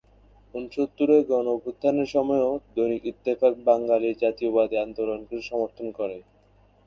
[0.53, 6.17] ঊনসত্তরের গণঅভ্যুত্থানের সময়ও দৈনিক ইত্তেফাক বাঙালির জাতীয়তাবাদী আন্দোলনকে সমর্থন করে।